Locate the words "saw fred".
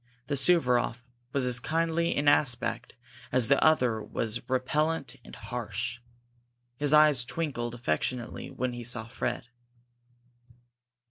8.83-9.45